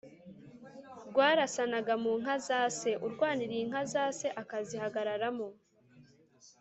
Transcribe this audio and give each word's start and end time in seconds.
Rwarasanaga 1.09 1.93
mu 2.03 2.11
nka 2.21 2.35
za 2.47 2.59
se: 2.79 2.91
urwaniriye 3.05 3.61
inka 3.65 3.83
za 3.93 4.03
se 4.19 4.27
akazihagararamo 4.41 5.47